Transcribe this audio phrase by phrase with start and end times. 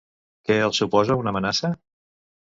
[0.47, 1.73] Què els suposa una amenaça?